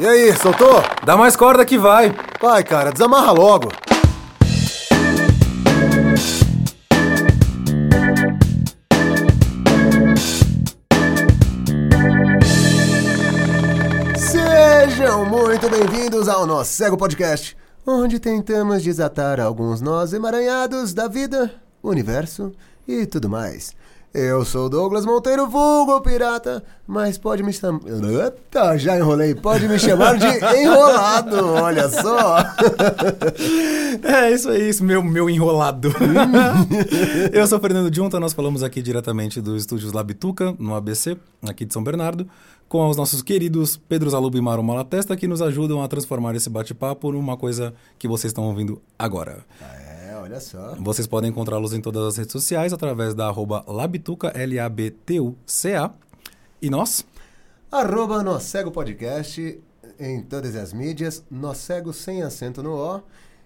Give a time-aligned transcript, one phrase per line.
[0.00, 0.80] E aí, soltou?
[1.04, 2.14] Dá mais corda que vai.
[2.40, 3.68] Vai, cara, desamarra logo.
[14.16, 21.52] Sejam muito bem-vindos ao nosso Cego Podcast, onde tentamos desatar alguns nós emaranhados da vida,
[21.82, 22.52] universo
[22.86, 23.74] e tudo mais.
[24.12, 27.80] Eu sou Douglas Monteiro, vulgo pirata, mas pode me chamar.
[27.86, 29.34] Eita, já enrolei.
[29.34, 30.26] Pode me chamar de
[30.56, 32.38] enrolado, olha só.
[34.02, 35.92] É, isso é isso, meu, meu enrolado.
[37.32, 41.64] Eu sou o Fernando Junta, nós falamos aqui diretamente dos estúdios Labituca, no ABC, aqui
[41.64, 42.28] de São Bernardo,
[42.68, 46.50] com os nossos queridos Pedro Zalubo e Maro Malatesta, que nos ajudam a transformar esse
[46.50, 49.38] bate-papo numa coisa que vocês estão ouvindo agora.
[49.60, 49.87] É,
[50.28, 50.76] olha só.
[50.78, 55.90] Vocês podem encontrá-los em todas as redes sociais através da arroba Labituca, L-A-B-T-U-C-A.
[56.60, 57.04] E nós?
[57.72, 59.60] Arroba Nó Cego Podcast
[59.98, 63.02] em todas as mídias, Nó Cego sem acento no O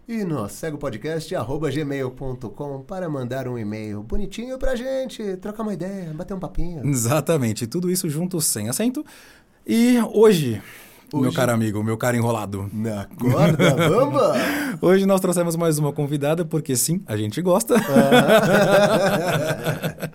[0.08, 5.74] e Nó Cego Podcast arroba gmail.com para mandar um e-mail bonitinho pra gente, trocar uma
[5.74, 6.84] ideia, bater um papinho.
[6.86, 9.05] Exatamente, tudo isso junto sem acento.
[9.67, 10.61] E hoje,
[11.20, 11.36] meu Hoje?
[11.36, 14.34] caro amigo, meu caro enrolado, Na corda, bamba!
[14.80, 17.74] hoje nós trouxemos mais uma convidada, porque sim, a gente gosta.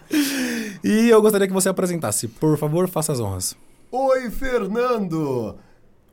[0.83, 2.27] e eu gostaria que você apresentasse.
[2.27, 3.55] Por favor, faça as honras.
[3.91, 5.55] Oi, Fernando!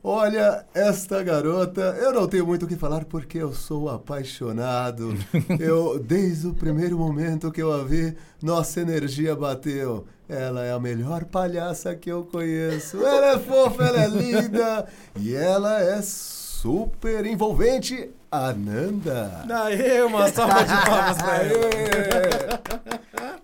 [0.07, 5.15] Olha, esta garota, eu não tenho muito o que falar porque eu sou apaixonado.
[5.59, 10.05] Eu, desde o primeiro momento que eu a vi, nossa energia bateu.
[10.27, 12.97] Ela é a melhor palhaça que eu conheço.
[13.05, 18.09] Ela é fofa, ela é linda e ela é super envolvente.
[18.31, 19.45] Ananda.
[19.49, 21.35] Aê, uma salva de palmas pra!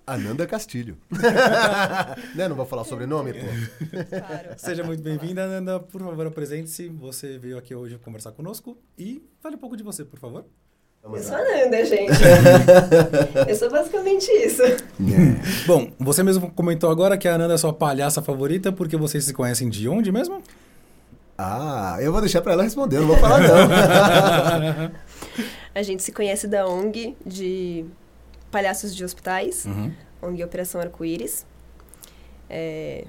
[0.05, 0.97] Ananda Castilho.
[2.35, 2.49] né?
[2.49, 3.45] Não vou falar sobrenome, pô.
[4.57, 5.79] Seja muito bem-vinda, Nanda.
[5.79, 6.89] Por favor, apresente-se.
[6.89, 10.45] Você veio aqui hoje conversar conosco e fale um pouco de você, por favor.
[11.03, 12.11] Eu sou a Nanda, gente.
[13.49, 14.61] eu sou basicamente isso.
[15.65, 19.33] Bom, você mesmo comentou agora que a Nanda é sua palhaça favorita porque vocês se
[19.33, 20.41] conhecem de onde mesmo?
[21.37, 24.91] Ah, eu vou deixar pra ela responder, não vou falar não.
[25.73, 27.85] A gente se conhece da ONG de
[28.51, 29.91] Palhaços de Hospitais, Uhum.
[30.21, 31.45] ONG Operação Arco-Íris.
[32.49, 33.05] É,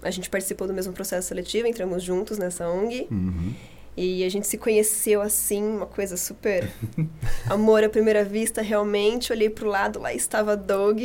[0.00, 3.06] a gente participou do mesmo processo seletivo, entramos juntos nessa ONG.
[3.10, 3.52] Uhum.
[3.96, 6.68] E a gente se conheceu assim, uma coisa super
[7.48, 9.32] amor à primeira vista, realmente.
[9.32, 11.00] Olhei pro lado, lá estava Doug.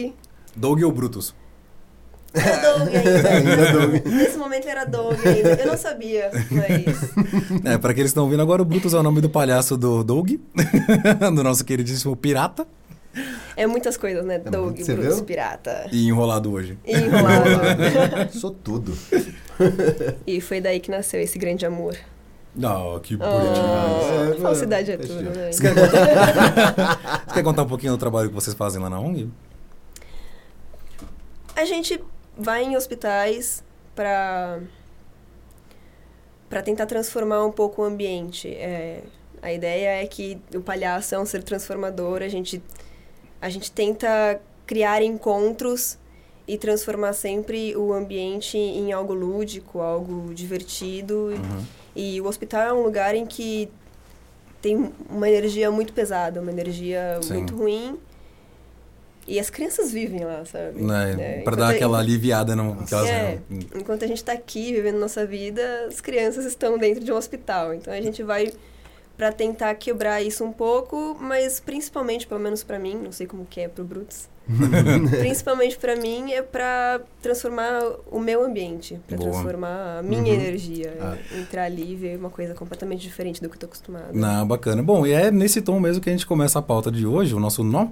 [0.55, 1.35] Doug ou Brutus?
[2.33, 3.71] Era Doug ainda.
[3.71, 4.05] Doug.
[4.07, 5.49] Nesse momento era Doug ainda.
[5.61, 7.65] Eu não sabia, mas...
[7.65, 10.03] É, para aqueles que estão ouvindo agora, o Brutus é o nome do palhaço do
[10.03, 10.31] Doug,
[11.35, 12.67] do nosso queridíssimo pirata,
[13.55, 14.37] É muitas coisas, né?
[14.39, 15.25] Doug, Você Bruce, viu?
[15.25, 15.87] Pirata.
[15.91, 16.77] e enrolado hoje.
[16.85, 18.31] E enrolado.
[18.33, 18.95] Sou tudo.
[20.25, 21.95] e foi daí que nasceu esse grande amor.
[22.63, 24.37] Ah, que bonitinho.
[24.37, 25.51] Oh, falsidade é Deixa tudo, né?
[25.51, 27.23] Você quer, contar...
[27.27, 29.29] Você quer contar um pouquinho do trabalho que vocês fazem lá na ONG?
[31.55, 32.01] A gente
[32.37, 33.63] vai em hospitais
[33.95, 34.59] pra
[36.49, 38.47] para tentar transformar um pouco o ambiente.
[38.47, 39.03] É,
[39.39, 42.23] a ideia é que o palhaço é um ser transformador.
[42.23, 42.61] A gente
[43.41, 45.97] a gente tenta criar encontros
[46.47, 51.27] e transformar sempre o ambiente em algo lúdico, algo divertido.
[51.27, 51.65] Uhum.
[52.01, 53.69] E o hospital é um lugar em que
[54.61, 57.33] tem uma energia muito pesada, uma energia Sim.
[57.33, 57.99] muito ruim.
[59.27, 60.81] E as crianças vivem lá, sabe?
[60.81, 61.11] Né?
[61.11, 62.83] É, Pra enquanto dar a- aquela aliviada no.
[62.85, 63.39] que elas- É.
[63.75, 67.73] Enquanto a gente tá aqui vivendo nossa vida, as crianças estão dentro de um hospital.
[67.73, 68.51] Então a gente vai
[69.17, 73.45] pra tentar quebrar isso um pouco, mas principalmente, pelo menos pra mim, não sei como
[73.45, 74.27] que é pro Brutus.
[75.19, 79.29] principalmente pra mim é pra transformar o meu ambiente, pra Boa.
[79.31, 80.27] transformar a minha Uhum.
[80.39, 81.17] energia, Ah.
[81.39, 84.09] entrar ali e ver uma coisa completamente diferente do que eu tô acostumada.
[84.13, 84.81] Não, bacana.
[84.81, 87.39] Bom, e é nesse tom mesmo que a gente começa a pauta de hoje, o
[87.39, 87.87] nosso nó,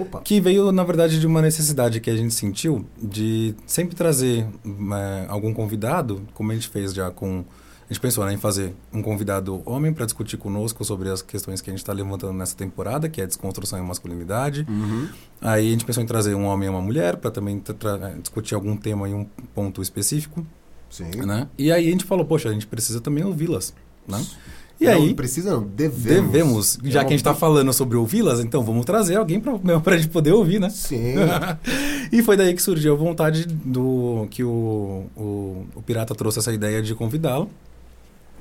[0.00, 0.20] Opa.
[0.22, 5.26] que veio, na verdade, de uma necessidade que a gente sentiu de sempre trazer é,
[5.28, 7.44] algum convidado, como a gente fez já com.
[7.88, 11.62] A gente pensou né, em fazer um convidado homem para discutir conosco sobre as questões
[11.62, 14.66] que a gente está levantando nessa temporada, que é desconstrução e masculinidade.
[14.68, 15.08] Uhum.
[15.40, 18.54] Aí a gente pensou em trazer um homem e uma mulher para também tra- discutir
[18.54, 19.24] algum tema em um
[19.54, 20.46] ponto específico,
[20.90, 21.10] Sim.
[21.24, 21.48] né?
[21.56, 23.72] E aí a gente falou, poxa, a gente precisa também ouvi-las,
[24.06, 24.22] né?
[24.80, 26.76] E não, aí Precisa não, devemos.
[26.76, 29.54] devemos, já que a gente está falando sobre ouvi-las, então vamos trazer alguém para
[29.94, 30.70] a gente poder ouvir, né?
[30.70, 31.14] Sim.
[32.12, 36.52] e foi daí que surgiu a vontade do que o, o, o Pirata trouxe essa
[36.52, 37.50] ideia de convidá-lo,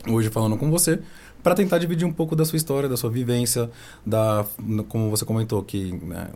[0.07, 0.99] hoje falando com você,
[1.43, 3.69] para tentar dividir um pouco da sua história, da sua vivência,
[4.05, 4.45] da
[4.89, 6.29] como você comentou que né,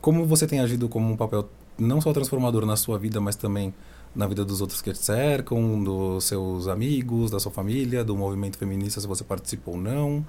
[0.00, 1.48] como você tem agido como um papel
[1.78, 3.72] não só transformador na sua vida, mas também
[4.14, 8.58] na vida dos outros que te cercam, dos seus amigos, da sua família, do movimento
[8.58, 10.26] feminista, se você participou ou não.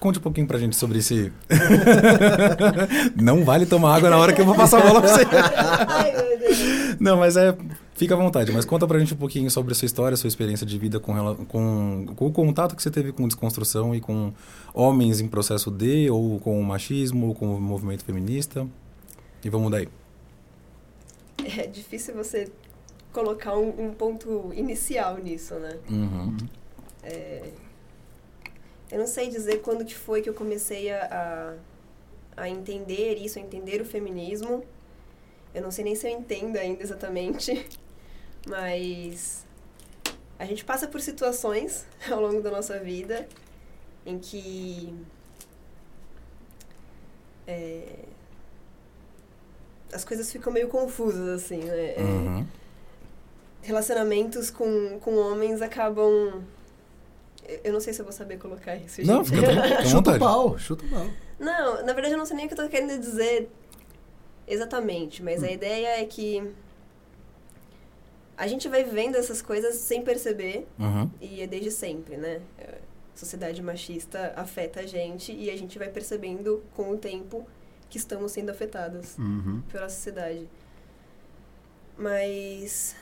[0.00, 1.32] Conte um pouquinho pra gente sobre esse.
[3.16, 5.24] não vale tomar água na hora que eu vou passar a bola pra você.
[7.00, 7.56] Não, mas é.
[7.94, 10.26] Fica à vontade, mas conta pra gente um pouquinho sobre a sua história, a sua
[10.26, 14.32] experiência de vida com, com, com o contato que você teve com desconstrução e com
[14.72, 18.66] homens em processo de, ou com o machismo, ou com o movimento feminista.
[19.44, 19.88] E vamos daí.
[21.56, 22.50] É difícil você
[23.12, 25.76] colocar um, um ponto inicial nisso, né?
[25.88, 26.36] Uhum.
[27.02, 27.44] É,
[28.94, 31.56] eu não sei dizer quando que foi que eu comecei a,
[32.36, 34.64] a, a entender isso, a entender o feminismo.
[35.52, 37.68] Eu não sei nem se eu entendo ainda exatamente,
[38.46, 39.44] mas
[40.38, 43.28] a gente passa por situações ao longo da nossa vida
[44.06, 44.94] em que
[47.48, 47.96] é,
[49.92, 51.96] as coisas ficam meio confusas, assim, né?
[51.98, 52.46] Uhum.
[53.60, 56.44] relacionamentos com, com homens acabam.
[57.62, 59.02] Eu- não sei se eu vou saber colocar isso.
[59.04, 59.34] Não, gente.
[59.36, 61.06] fica tranquilo, fica Chuta o pau, chuta o pau.
[61.38, 63.50] Não, na verdade eu não sei nem o que eu tô querendo dizer
[64.46, 65.46] exatamente, mas Hum.
[65.46, 66.52] a ideia é que
[68.36, 71.10] a gente vai vivendo essas coisas sem perceber Uhum.
[71.20, 72.40] e é desde sempre, né?
[72.58, 72.78] É,
[73.14, 77.46] A sociedade machista afeta a gente e a gente vai percebendo com o tempo
[77.88, 79.62] que estamos sendo afetadas Uhum.
[79.70, 80.48] pela sociedade.
[81.96, 82.96] Mas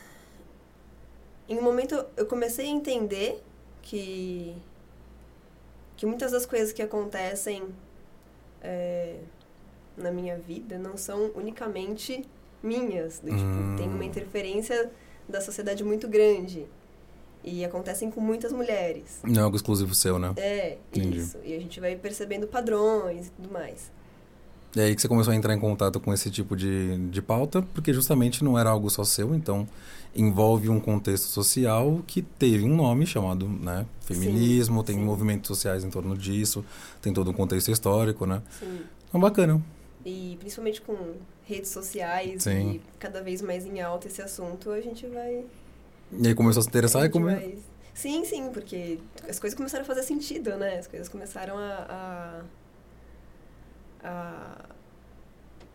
[1.49, 3.43] em um momento eu comecei a entender
[3.83, 4.55] que
[5.95, 7.63] que muitas das coisas que acontecem
[8.61, 9.19] é,
[9.95, 12.25] na minha vida não são unicamente
[12.63, 13.19] minhas.
[13.19, 13.75] Do, tipo, Hum.
[13.77, 14.91] tem uma interferência
[15.29, 16.65] da sociedade muito grande
[17.43, 19.19] e acontecem com muitas mulheres.
[19.23, 20.33] Não é algo exclusivo seu, né?
[20.37, 21.19] É, Entendi.
[21.19, 21.37] isso.
[21.43, 23.91] E a gente vai percebendo padrões e tudo mais.
[24.75, 27.61] E aí que você começou a entrar em contato com esse tipo de, de pauta,
[27.73, 29.67] porque justamente não era algo só seu, então
[30.15, 35.03] envolve um contexto social que teve um nome chamado né, feminismo, Sim, tem sim.
[35.03, 36.63] movimentos sociais em torno disso,
[37.01, 38.41] tem todo um contexto histórico, né?
[38.59, 38.81] Sim.
[39.09, 39.61] Então, bacana.
[40.05, 40.95] E principalmente com
[41.45, 42.71] redes sociais Sim.
[42.73, 45.43] e cada vez mais em alta esse assunto, a gente vai.
[46.11, 47.25] E aí começou a se interessar a e come...
[47.33, 47.57] vai-
[47.93, 48.97] Sim, sim, porque
[49.29, 50.79] as coisas começaram a fazer sentido, né?
[50.79, 51.85] As coisas começaram a.
[51.87, 52.41] a,
[54.03, 54.57] a...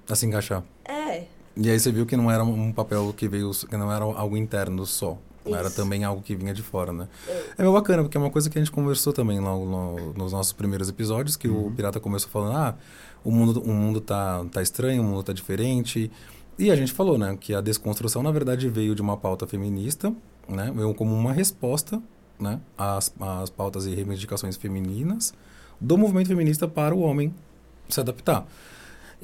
[0.08, 0.62] a se encaixar.
[0.84, 1.24] É,
[1.56, 4.36] E aí você viu que não era um papel que veio, que não era algo
[4.36, 5.18] interno só.
[5.46, 5.76] Era Isso.
[5.76, 7.08] também algo que vinha de fora, né?
[7.26, 7.32] É.
[7.58, 10.32] É meio bacana, porque é uma coisa que a gente conversou também logo no- nos
[10.32, 12.74] nossos primeiros episódios, que o Pirata começou falando, ah,
[13.24, 16.10] o mundo, o mundo tá, tá estranho, o mundo tá diferente.
[16.58, 20.12] E a gente falou, né, que a desconstrução, na verdade, veio de uma pauta feminista,
[20.46, 20.70] né?
[20.74, 22.02] Veio como uma resposta,
[22.38, 25.32] né, às, às pautas e reivindicações femininas
[25.80, 27.32] do movimento feminista para o homem
[27.88, 28.46] se adaptar.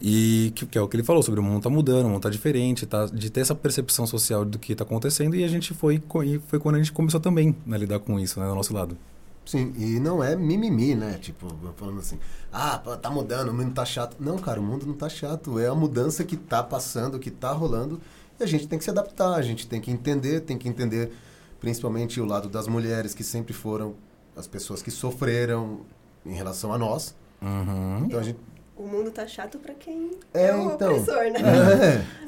[0.01, 2.23] E que, que é o que ele falou sobre o mundo tá mudando, o mundo
[2.23, 5.73] tá diferente, tá, de ter essa percepção social do que tá acontecendo e a gente
[5.73, 8.55] foi, e foi quando a gente começou também né, a lidar com isso, né, do
[8.55, 8.97] nosso lado.
[9.47, 11.19] Sim, e não é mimimi, né?
[11.21, 12.19] Tipo, falando assim,
[12.51, 14.17] ah, tá mudando, o mundo tá chato.
[14.19, 15.59] Não, cara, o mundo não tá chato.
[15.59, 18.01] É a mudança que tá passando, que tá rolando.
[18.41, 21.13] E a gente tem que se adaptar, a gente tem que entender, tem que entender
[21.61, 23.95] principalmente o lado das mulheres, que sempre foram
[24.35, 25.81] as pessoas que sofreram
[26.25, 27.15] em relação a nós.
[27.43, 28.07] Uhum.
[28.07, 28.39] Então a gente.
[28.77, 30.91] O mundo tá chato pra quem É, é, o então.
[30.97, 31.41] opressor, né?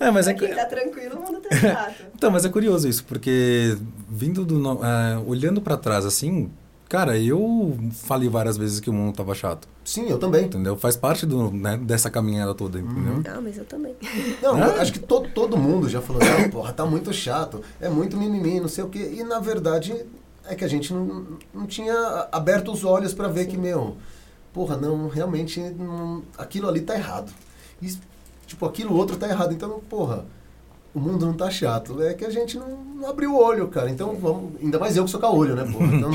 [0.00, 2.04] É, É, mas é, pra que- quem tá tranquilo, o mundo tá chato.
[2.14, 3.76] então, mas é curioso isso, porque
[4.08, 4.58] vindo do.
[4.58, 6.50] no- é, olhando pra trás assim,
[6.88, 10.44] cara, eu falei várias vezes que o mundo tava chato, sim, eu também.
[10.44, 10.76] entendeu?
[10.76, 13.22] Faz parte do, né, dessa caminhada toda, entendeu?
[13.34, 13.96] Ah, mas eu também.
[14.40, 14.68] Não, Ah.
[14.68, 18.16] eu acho que todo, todo mundo já falou, não, porra, tá muito chato, é muito
[18.16, 19.14] mimimi, não sei o quê.
[19.18, 19.94] E na verdade
[20.48, 23.96] é que a gente não, não tinha aberto os olhos pra ver que, meu,
[24.56, 27.30] porra, não, realmente não- aquilo ali tá errado.
[27.82, 27.94] E,
[28.46, 29.52] tipo, aquilo outro tá errado.
[29.52, 30.24] Então, porra,
[30.94, 32.00] o mundo não tá chato.
[32.02, 33.90] É que a gente não, não abriu o olho, cara.
[33.90, 34.58] Então vamos.
[34.62, 35.94] Ainda mais eu que sou caolho, né, porra?
[35.94, 36.10] Então,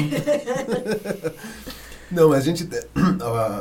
[2.11, 2.67] não, mas a gente,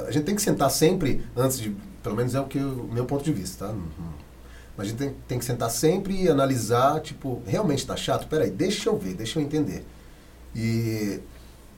[0.06, 1.76] a gente tem que sentar sempre antes de.
[2.02, 3.74] Pelo menos é o que o meu ponto de vista, tá?
[4.78, 8.26] Mas a gente tem, tem que sentar sempre e analisar, tipo, realmente tá chato?
[8.28, 9.84] Peraí, deixa eu ver, deixa eu entender.
[10.56, 11.20] E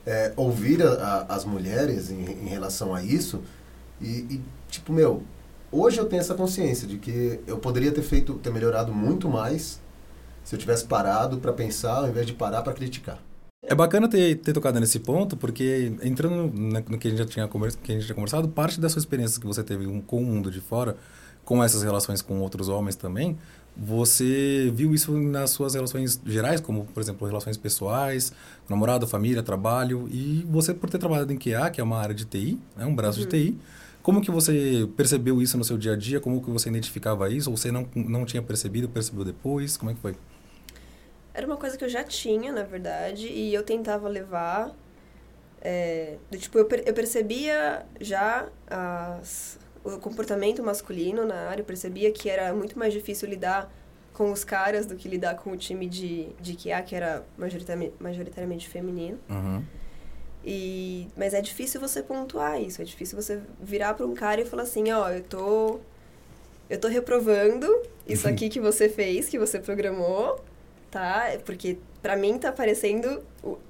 [0.06, 3.40] é, ouvir a- a- as mulheres em, em relação a isso
[4.00, 5.22] e, e, tipo, meu,
[5.70, 9.80] hoje eu tenho essa consciência de que eu poderia ter feito, ter melhorado muito mais
[10.44, 13.18] se eu tivesse parado para pensar ao invés de parar para criticar.
[13.64, 17.26] É bacana ter, ter tocado nesse ponto, porque entrando na- no que a gente já
[17.26, 20.24] tinha, que a gente tinha conversado, parte das suas experiências que você teve com o
[20.26, 20.96] mundo de fora,
[21.44, 23.38] com essas relações com outros homens também,
[23.76, 28.32] você viu isso nas suas relações gerais, como, por exemplo, relações pessoais,
[28.68, 32.24] namorado, família, trabalho, e você, por ter trabalhado em QA, que é uma área de
[32.24, 33.58] TI, né, um braço de TI,
[34.02, 36.20] como que você percebeu isso no seu dia a dia?
[36.20, 37.50] Como que você identificava isso?
[37.50, 39.76] Ou você não, não tinha percebido, percebeu depois?
[39.76, 40.16] Como é que foi?
[41.44, 44.74] uma coisa que eu já tinha, na verdade, e eu tentava levar.
[45.60, 52.10] É, tipo, eu, per- eu percebia já as, o comportamento masculino na área, eu percebia
[52.12, 53.72] que era muito mais difícil lidar
[54.12, 57.94] com os caras do que lidar com o time de, de QA, que era majoritariamente,
[57.98, 59.18] majoritariamente feminino.
[59.28, 59.64] Uhum.
[60.44, 64.44] E, mas é difícil você pontuar isso, é difícil você virar para um cara e
[64.44, 65.80] falar assim, ó, eu tô
[66.68, 67.66] eu tô reprovando
[68.06, 70.42] isso aqui que você fez, que você programou,
[70.90, 71.26] tá?
[71.44, 73.22] Porque pra mim tá parecendo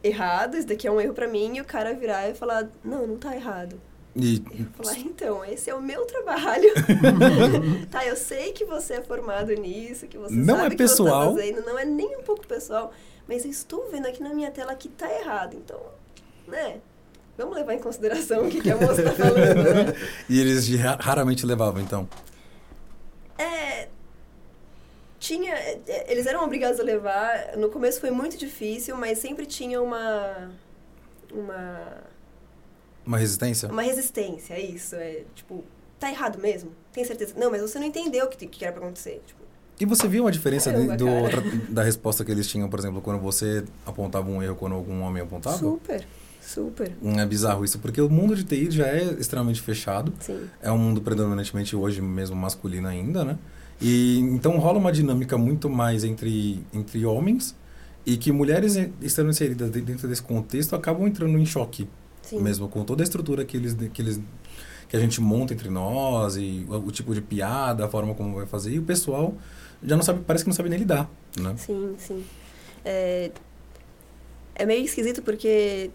[0.02, 3.07] errado, isso daqui é um erro pra mim, e o cara virar e falar, não,
[3.07, 3.81] não tá errado.
[4.14, 6.69] E Eu falar, então, esse é o meu trabalho.
[7.90, 10.76] tá, eu sei que você é formado nisso, que você Não sabe é o que
[10.76, 11.28] você pessoal.
[11.35, 12.92] tá fazendo, não é nem um pouco pessoal,
[13.26, 15.81] mas eu estou vendo aqui na minha tela que tá errado, então,
[16.47, 16.78] né?
[17.38, 19.95] Vamos levar em consideração o que, que a moça tá falando, né?
[20.28, 22.07] E eles ra- raramente levavam, então.
[23.38, 23.88] É.
[25.19, 25.54] Tinha.
[25.54, 27.57] é, é, Eles eram obrigados a levar.
[27.57, 30.50] No começo foi muito difícil, mas sempre tinha uma.
[31.33, 32.12] Uma.
[33.06, 33.68] Uma resistência?
[33.68, 34.94] Uma resistência, é isso.
[34.97, 35.64] É tipo,
[35.99, 36.71] tá errado mesmo?
[36.92, 37.35] Tem certeza?
[37.37, 39.23] Não, mas você não entendeu o que, que era pra acontecer.
[39.26, 39.40] Tipo,
[39.80, 43.21] E você viu a diferença Caramba, do, da resposta que eles tinham, por exemplo, quando
[43.21, 45.56] você apontava um erro quando algum homem apontava?
[45.59, 46.04] super,
[46.40, 46.92] super.
[47.02, 50.12] Hum, É bizarro isso, porque o mundo de TI já é extremamente fechado.
[50.21, 50.49] Sim.
[50.62, 53.38] É um mundo predominantemente hoje mesmo masculino ainda, né?
[53.80, 57.56] E então rola uma dinâmica muito mais entre, entre homens
[58.06, 61.88] e que mulheres eh, estando inseridas de- dentro desse contexto acabam entrando em choque
[62.22, 62.40] Sim.
[62.40, 64.20] mesmo com toda a estrutura que eles que eles
[64.88, 68.36] que a gente monta entre nós e o, o tipo de piada, a forma como
[68.36, 69.34] vai fazer e o pessoal
[69.82, 71.54] já não sabe, parece que não sabe nem lidar, né?
[71.56, 72.24] Sim, sim.
[72.84, 73.30] É,
[74.54, 75.90] é meio esquisito porque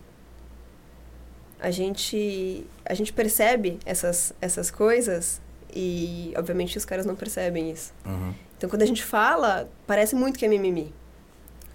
[1.59, 5.41] a gente, a gente percebe essas, essas coisas
[5.73, 7.93] e, obviamente, os caras não percebem isso.
[8.05, 8.33] Uhum.
[8.57, 10.93] Então, quando a gente fala, parece muito que é mimimi.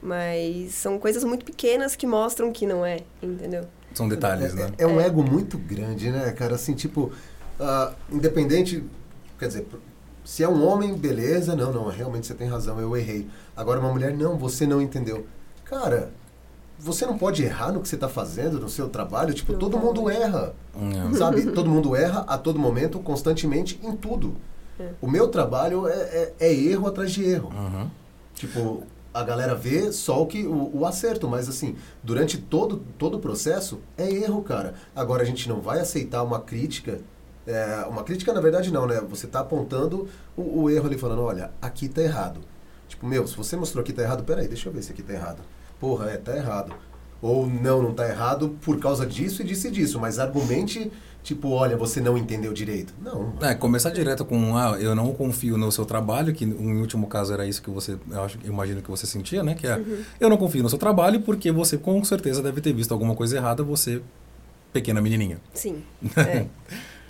[0.03, 3.69] Mas são coisas muito pequenas que mostram que não é, entendeu?
[3.95, 4.71] São detalhes, é, né?
[4.79, 5.07] é- é um É.
[5.07, 6.55] ego muito grande, né, cara?
[6.55, 7.11] Assim, tipo,
[7.61, 8.85] ah, independente.
[9.39, 9.67] Quer dizer,
[10.25, 13.29] se é um homem, beleza, não, não, realmente você tem razão, eu errei.
[13.57, 15.27] Agora, uma mulher, não, você não entendeu.
[15.65, 16.11] Cara,
[16.79, 19.33] você não pode errar no que você está fazendo, no seu trabalho.
[19.35, 20.55] Tipo, todo mundo erra.
[20.77, 21.43] Hum, Sabe?
[21.53, 24.37] Todo mundo erra a todo momento, constantemente, em tudo.
[24.81, 24.89] É.
[25.01, 27.51] O meu trabalho é, é- é erro atrás de erro.
[27.55, 27.89] Uhum.
[28.35, 33.17] Tipo, a galera vê só o, que, o, o acerto, mas assim, durante todo, todo
[33.17, 34.75] o processo, é erro, cara.
[34.95, 37.01] Agora, a gente não vai aceitar uma crítica.
[37.47, 39.01] é, uma crítica, na verdade, não, né?
[39.09, 42.41] Você tá apontando o, o erro ali, falando, olha, aqui tá errado.
[42.89, 45.13] Tipo, meu, se você mostrou que tá errado, peraí, deixa eu ver se aqui tá
[45.13, 45.43] errado.
[45.81, 46.75] Porra, é, tá errado.
[47.21, 50.01] Ou não, não tá errado por causa disso e disso e disso.
[50.01, 50.91] Mas argumente,
[51.23, 52.93] tipo, olha, você não entendeu direito.
[53.01, 53.33] Não.
[53.41, 57.33] É, começar direto com, ah, eu não confio no seu trabalho, que em último caso
[57.33, 59.55] era isso que você, eu, acho, eu imagino que você sentia, né?
[59.55, 59.81] Que é,
[60.19, 63.37] eu não confio no seu trabalho porque você com certeza deve ter visto alguma coisa
[63.37, 64.03] errada, você,
[64.73, 65.39] pequena menininha.
[65.55, 65.83] Sim.
[66.17, 66.47] É.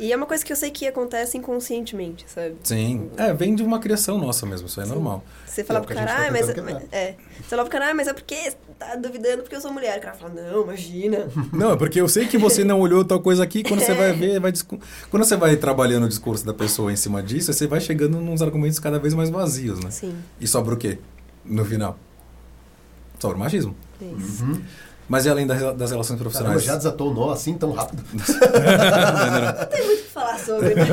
[0.03, 2.57] e é uma coisa que eu sei que acontece inconscientemente, sabe?
[2.65, 3.09] Sim.
[3.17, 4.91] É, vem de uma criação nossa mesmo, isso é Sim.
[4.91, 5.25] normal.
[5.47, 6.49] Você fala É, pro cara, tá ah, mas,
[6.91, 7.15] é.
[7.37, 9.99] Você fala pro cara, ah, mas é porque você tá duvidando porque eu sou mulher.
[9.99, 11.29] O cara fala, não, imagina.
[11.53, 14.13] Não, é porque eu sei que você não olhou tal coisa aqui, quando você vai
[14.13, 14.53] ver, vai
[15.09, 18.43] quando você vai trabalhando o discurso da pessoa em cima disso, você vai chegando nos
[18.43, 19.91] argumentos cada vez mais vazios, né?
[19.93, 20.99] Sim, E sobra o quê?
[21.45, 21.97] No final?
[23.21, 23.77] Sobra o machismo.
[24.01, 24.43] isso.
[24.43, 24.63] Uhum.
[25.13, 26.65] Mas e além das das relações Caramba, profissionais?
[26.65, 28.03] já desatou o nó assim tão rápido.
[28.15, 28.25] Não
[29.69, 30.75] tem muito o que falar sobre.
[30.75, 30.85] né?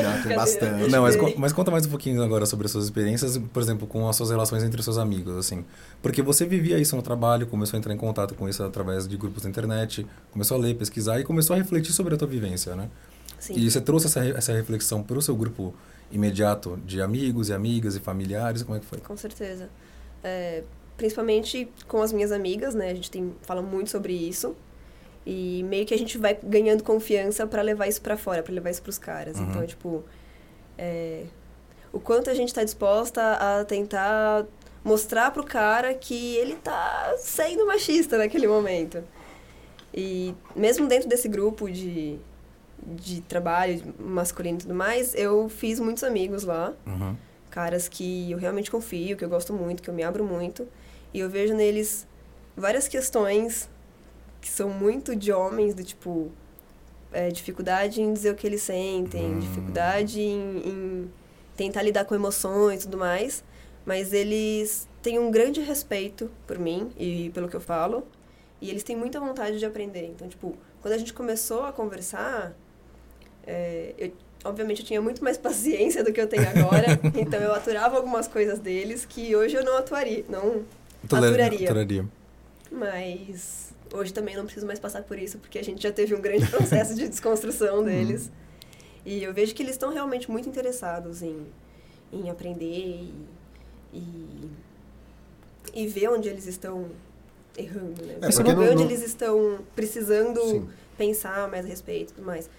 [0.00, 0.90] Já tem bastante.
[0.90, 4.08] Não, mas, mas conta mais um pouquinho agora sobre as suas experiências, por exemplo, com
[4.08, 5.62] as suas relações entre os seus amigos, assim.
[6.00, 9.14] Porque você vivia isso no trabalho, começou a entrar em contato com isso através de
[9.14, 12.74] grupos da internet, começou a ler, pesquisar e começou a refletir sobre a tua vivência,
[12.74, 12.88] né?
[13.38, 13.58] Sim.
[13.58, 15.74] E você trouxe essa, essa reflexão para o seu grupo
[16.10, 19.00] imediato de amigos e amigas e familiares, como é que foi?
[19.00, 19.68] Com certeza.
[20.24, 20.62] É,
[20.96, 22.90] principalmente com as minhas amigas, né?
[22.90, 24.54] A gente tem, fala muito sobre isso.
[25.24, 28.70] E meio que a gente vai ganhando confiança pra levar isso pra fora, pra levar
[28.70, 29.36] isso pros caras.
[29.38, 29.50] Uhum.
[29.50, 30.04] Então, tipo,
[30.78, 31.24] é,
[31.92, 34.46] o quanto a gente tá disposta a tentar
[34.84, 39.02] mostrar pro cara que ele tá sendo machista naquele momento.
[39.92, 42.18] E mesmo dentro desse grupo de,
[42.80, 47.16] de trabalho masculino e tudo mais, eu fiz muitos amigos lá Uhum.
[47.50, 50.68] caras que eu realmente confio, que eu gosto muito, que eu me abro muito.
[51.16, 52.06] E eu vejo neles
[52.54, 53.70] várias questões
[54.38, 56.30] que são muito de homens, do tipo,
[57.10, 59.38] é, dificuldade em dizer o que eles sentem, Hum.
[59.38, 61.10] dificuldade em, em
[61.56, 63.42] tentar lidar com emoções e tudo mais.
[63.86, 68.06] Mas eles têm um grande respeito por mim e pelo que eu falo.
[68.60, 70.04] E eles têm muita vontade de aprender.
[70.04, 72.54] Então, tipo, quando a gente começou a conversar,
[73.46, 74.12] é, eu,
[74.44, 76.88] obviamente eu tinha muito mais paciência do que eu tenho agora.
[77.18, 80.22] então eu aturava algumas coisas deles que hoje eu não atuaria.
[80.28, 80.62] Não,
[81.14, 81.64] aturaria.
[81.68, 82.08] aturaria.
[82.70, 86.20] Mas hoje também não preciso mais passar por isso, porque a gente já teve um
[86.20, 88.30] grande processo de desconstrução deles.
[89.04, 91.46] E eu vejo que eles estão realmente muito interessados em,
[92.12, 93.14] em aprender e,
[93.94, 94.50] e,
[95.74, 96.86] e ver onde eles estão
[97.56, 98.18] errando, né?
[98.20, 100.68] É, Ver não- onde não- eles estão precisando Sim.
[100.98, 102.50] pensar mais a respeito e tudo mais.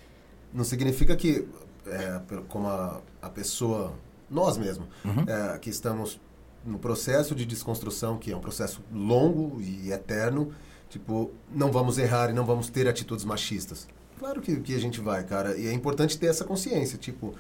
[0.54, 1.46] Não significa que,
[1.86, 3.94] é, como a, a pessoa,
[4.30, 5.26] nós mesmos, Uhum.
[5.28, 6.20] é, que estamos
[6.68, 10.52] no processo de desconstrução, que é um processo longo e eterno,
[10.90, 13.88] tipo, não vamos errar e não vamos ter atitudes machistas.
[14.20, 17.34] Claro que, que a gente vai, cara, e é importante ter essa consciência, tipo,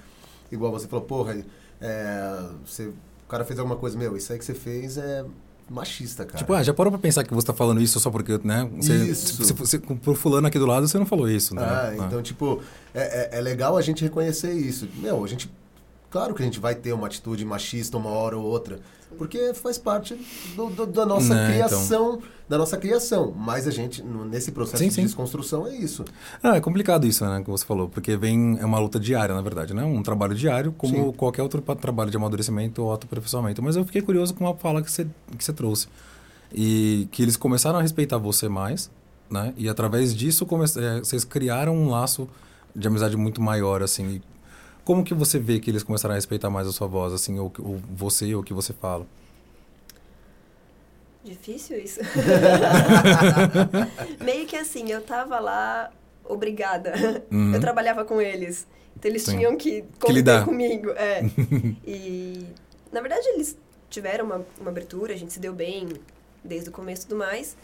[0.51, 1.43] igual você falou, porra,
[1.81, 5.25] é, você, o cara fez alguma coisa, meu, isso aí que você fez é
[5.69, 6.37] machista, cara.
[6.37, 8.69] Tipo, ah, já parou pra pensar que você tá falando isso só porque, né?
[8.77, 9.43] Você, Isso.
[9.43, 11.61] Se, se, se, pro fulano aqui do lado, você não falou isso, né?
[11.61, 12.61] Ah, então, tipo,
[12.93, 14.87] é, é, é legal a gente reconhecer isso.
[14.95, 15.51] Meu, a gente.
[16.17, 18.79] Claro que a gente vai ter uma atitude machista uma hora ou outra.
[19.19, 20.15] Porque faz parte
[20.55, 22.19] do, do- da nossa Né, criação.
[22.49, 23.31] Da nossa criação.
[23.37, 25.03] Mas a gente, no- nesse processo Sim, de sim.
[25.03, 26.03] desconstrução, é isso.
[26.41, 29.41] Ah, é complicado isso, né, que você falou, porque vem é uma luta diária, na
[29.41, 29.83] verdade, né?
[29.83, 31.11] Um trabalho diário, como Sim.
[31.11, 33.61] qualquer outro trabalho de amadurecimento ou autoaperfeiçoamento.
[33.61, 35.05] Mas eu fiquei curioso com uma fala que você,
[35.37, 35.87] que você trouxe.
[36.51, 38.89] E que eles começaram a respeitar você mais,
[39.29, 39.53] né?
[39.55, 42.27] E através disso, come- é, vocês criaram um laço
[42.75, 44.21] de amizade muito maior, assim.
[44.87, 47.51] Como que você vê que eles começaram a respeitar mais a sua voz, assim, ou,
[47.59, 49.05] ou você, ou o que você fala?
[51.21, 51.99] Difícil isso.
[54.23, 55.91] Meio que assim, eu tava lá
[56.23, 56.93] obrigada.
[57.29, 57.53] Uhum.
[57.53, 58.65] Eu trabalhava com eles.
[58.95, 59.39] Então eles Sim.
[59.39, 60.45] tinham que conviver lidar.
[60.45, 60.91] comigo.
[60.91, 61.21] É.
[61.85, 62.45] e
[62.89, 63.57] na verdade eles
[63.89, 65.89] tiveram uma, uma abertura, a gente se deu bem
[66.41, 67.57] desde o começo e tudo mais.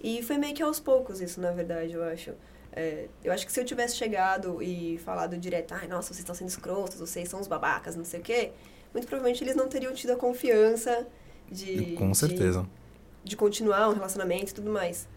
[0.00, 2.30] E foi meio que aos poucos isso, na verdade, eu acho.
[2.72, 6.34] É, eu acho que se eu tivesse chegado e falado direto, ai, nossa, vocês estão
[6.34, 8.52] sendo escrotos, vocês são os babacas, não sei o quê,
[8.94, 11.06] muito provavelmente eles não teriam tido a confiança
[11.50, 11.94] de.
[11.96, 12.66] Com de- certeza.
[13.24, 15.08] de continuar um relacionamento e tudo mais.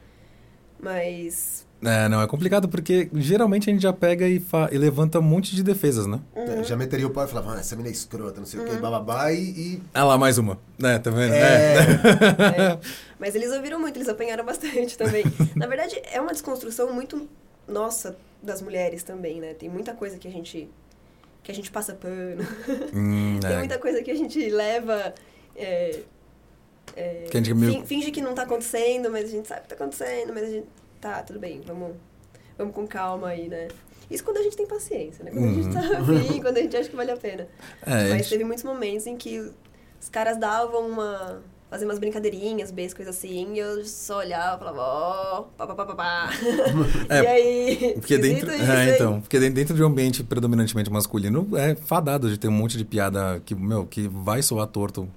[0.79, 1.67] Mas.
[1.83, 5.23] É, não, é complicado porque geralmente a gente já pega e, fa- e levanta um
[5.23, 6.19] monte de defesas, né?
[6.35, 6.63] Uhum.
[6.63, 8.75] Já meteria o pau e falava, ah, essa menina é escrota, não sei o que,
[8.75, 9.39] bababá, e.
[9.49, 10.59] e Ah lá, mais uma.
[10.83, 11.33] É, tá vendo?
[11.33, 11.75] É.
[12.61, 12.79] É.
[13.19, 15.23] Mas eles ouviram muito, eles apanharam bastante também.
[15.55, 17.27] Na verdade, é uma desconstrução muito
[17.67, 19.53] nossa das mulheres também, né?
[19.53, 20.69] Tem muita coisa que a gente
[21.43, 22.45] que a gente passa pano.
[22.93, 23.57] Hum, Tem é.
[23.57, 25.13] muita coisa que a gente leva
[25.55, 25.99] é,
[26.95, 29.75] é, Que a gente finge que não tá acontecendo, mas a gente sabe que tá
[29.75, 30.67] acontecendo, mas a gente
[31.01, 31.95] tá, tudo bem, vamos
[32.57, 33.67] vamos com calma aí, né?
[34.09, 35.31] Isso quando a gente tem paciência, né?
[35.31, 37.47] Quando a gente tá afim, quando a gente acha que vale a pena.
[37.85, 39.39] É, Mas teve muitos momentos em que
[39.99, 41.41] os caras davam uma.
[41.69, 45.75] faziam umas brincadeirinhas, beijos, coisas assim, e eu só olhava e falava, ó, pá, pá,
[45.75, 46.29] pá, pá, pá.
[47.09, 47.93] É, e aí?
[47.95, 52.49] Porque dentro, é, então, porque dentro de um ambiente predominantemente masculino é fadado de ter
[52.49, 55.07] um monte de piada que, meu, que vai soar torto.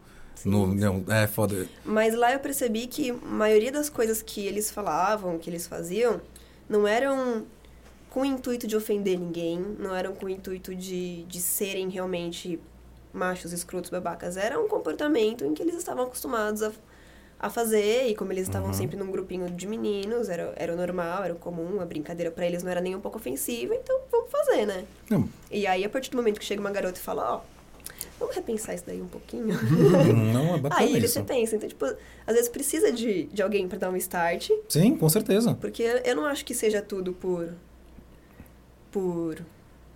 [0.44, 1.66] No, Sim, não, é foda.
[1.84, 6.20] Mas lá eu percebi que a maioria das coisas que eles falavam, que eles faziam,
[6.68, 7.44] não eram
[8.10, 12.60] com o intuito de ofender ninguém, não eram com o intuito de, de serem realmente
[13.12, 14.36] machos, escrotos, babacas.
[14.36, 16.72] Era um comportamento em que eles estavam acostumados a,
[17.38, 18.74] a fazer, e como eles estavam Uhum.
[18.74, 22.46] sempre num grupinho de meninos, era, era o normal, era o comum, a brincadeira pra
[22.46, 24.84] eles não era nem um pouco ofensiva, então vamos fazer, né?
[25.10, 27.40] Não, E aí, a partir do momento que chega uma garota e fala, ó,
[28.18, 29.46] vamos repensar isso daí um pouquinho.
[30.32, 31.18] não é bacana Aí eles isso.
[31.20, 31.56] repensam.
[31.56, 31.84] Então, tipo,
[32.26, 35.54] às vezes precisa de, de alguém pra dar um start, Sim, com certeza.
[35.54, 37.52] porque eu não acho que seja tudo por.
[38.90, 39.38] por.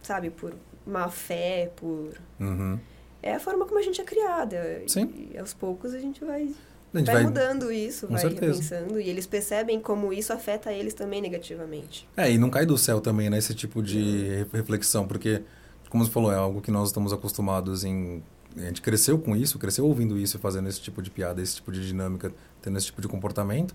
[0.02, 0.54] sabe, por
[0.86, 2.14] má fé, por.
[2.40, 2.78] Uhum.
[3.22, 4.82] É a forma como a gente é criada.
[4.86, 5.28] Sim.
[5.34, 6.48] E aos poucos a gente vai,
[6.94, 8.46] A gente vai, vai, mudando isso, vai certeza.
[8.62, 9.00] repensando.
[9.00, 12.08] E eles percebem como isso afeta eles também negativamente.
[12.16, 15.42] É, e não cai do céu também, né, esse tipo de re- reflexão, porque,
[15.90, 18.22] como você falou, é algo que nós estamos acostumados em...
[18.56, 21.56] A gente cresceu com isso, cresceu ouvindo isso e fazendo esse tipo de piada, esse
[21.56, 23.74] tipo de dinâmica, tendo esse tipo de comportamento,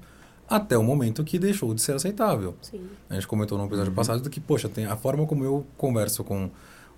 [0.49, 2.55] até o momento que deixou de ser aceitável.
[2.61, 2.85] Sim.
[3.09, 6.23] A gente comentou no episódio passado do que, poxa, tem a forma como eu converso
[6.23, 6.49] com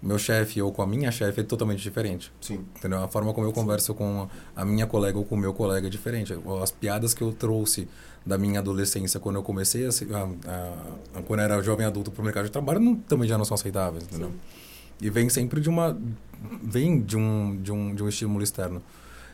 [0.01, 2.32] o meu chefe ou com a minha chefe é totalmente diferente.
[2.41, 2.65] Sim.
[2.75, 3.04] Entendeu?
[3.04, 5.89] A forma como eu converso com a minha colega ou com o meu colega é
[5.89, 6.34] diferente.
[6.62, 7.88] As piadas que eu trouxe
[8.25, 12.21] da minha adolescência quando eu comecei a, a- a- quando eu era jovem adulto para
[12.21, 14.30] o mercado de trabalho não, também já não são aceitáveis, entendeu?
[14.30, 14.36] Sim.
[15.01, 15.97] E vem sempre de uma
[16.63, 18.81] vem de um de um, de um estímulo externo.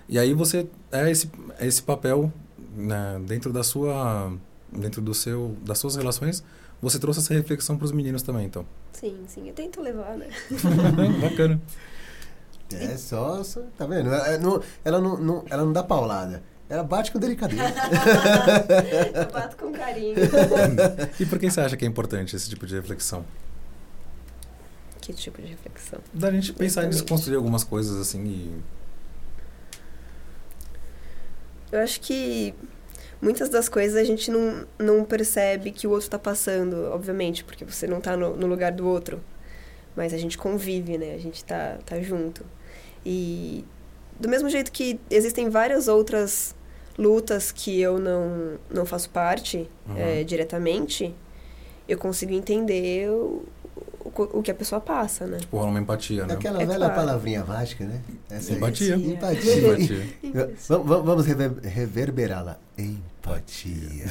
[0.10, 2.32] E aí você é esse é esse papel
[2.76, 4.32] né, dentro da sua
[4.71, 6.43] dentro do seu das suas relações,
[6.82, 8.65] você trouxe essa reflexão para os meninos também, então.
[8.93, 9.47] Sim, sim.
[9.47, 10.28] Eu tento levar, né?
[11.21, 11.62] Bacana.
[12.74, 14.10] É só, só- tá vendo?
[14.13, 16.41] Ela não, ela não, não- ela não dá paulada.
[16.69, 17.62] Ela bate com delicadeza.
[19.13, 20.15] Eu bato com carinho.
[21.19, 23.26] E por que você acha que é importante esse tipo de reflexão?
[25.13, 26.00] Que tipo de reflexão?
[26.13, 28.62] Da gente pensar em desconstruir algumas coisas assim e.
[31.71, 32.54] Eu acho que
[33.21, 37.63] muitas das coisas a gente não, não percebe que o outro está passando, obviamente, porque
[37.63, 39.21] você não está no, no, lugar do outro.
[39.95, 41.13] Mas a gente convive, né?
[41.13, 42.45] A gente tá, tá junto.
[43.06, 43.65] E
[44.19, 46.56] do mesmo jeito que existem várias outras
[46.97, 49.97] lutas que eu não, não faço parte uhum.
[49.97, 51.13] é, diretamente,
[51.88, 53.43] eu consigo entender o,
[54.15, 55.38] o, o, que a pessoa passa, né?
[55.38, 56.34] Tipo, uma empatia, né?
[56.34, 56.95] Aquela é velha claro.
[56.95, 58.02] palavrinha mágica, né?
[58.30, 58.95] Essa empatia.
[58.95, 59.56] Empatia.
[60.24, 60.78] empatia.
[60.84, 62.58] vamos rever, reverberá-la.
[62.78, 64.06] Empatia.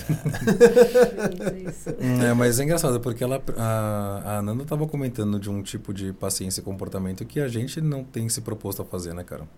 [2.28, 6.12] é, mas é engraçado, porque ela, a, a Ananda estava comentando de um tipo de
[6.12, 9.48] paciência e comportamento que a gente não tem se proposto a fazer, né, cara?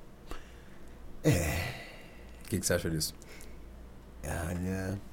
[1.22, 1.59] É.
[2.44, 3.14] O que, que você acha disso?
[4.24, 5.12] Olha.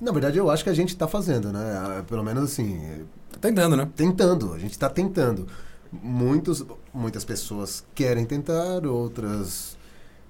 [0.00, 2.04] Na verdade, eu acho que a gente está fazendo, né?
[2.06, 3.06] Pelo menos assim.
[3.32, 3.88] Tá tentando, né?
[3.96, 5.46] Tentando, a gente está tentando.
[5.90, 9.76] Muitos, muitas pessoas querem tentar, outras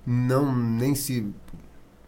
[0.06, 1.26] não nem se.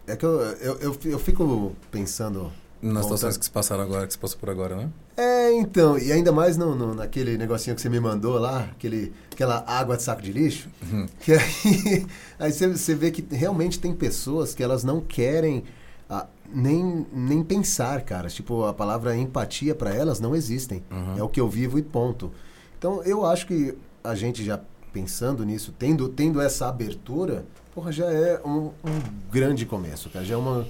[0.07, 2.53] É que eu, eu, eu, eu fico pensando.
[2.81, 4.89] Nas situações que se passaram agora, que se passou por agora, né?
[5.17, 9.13] É, então, e ainda mais no, no, naquele negocinho que você me mandou lá, aquele,
[9.33, 11.09] aquela água de saco de lixo, uhum.
[11.19, 12.07] que aí,
[12.39, 15.65] aí você, você vê que realmente tem pessoas que elas não querem
[16.09, 18.29] a, nem, nem pensar, cara.
[18.29, 20.83] Tipo, a palavra empatia para elas não existem.
[20.91, 21.19] Uhum.
[21.19, 22.33] É o que eu vivo e ponto.
[22.79, 24.61] Então, eu acho que a gente já
[24.93, 27.45] pensando nisso, tendo, tendo essa abertura,
[27.75, 30.25] porra, já é um, um grande começo, cara.
[30.25, 30.67] Já é uma,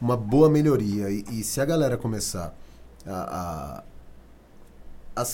[0.00, 1.10] uma boa melhoria.
[1.10, 2.54] E, e se a galera começar
[3.06, 3.82] a,
[5.16, 5.26] a, a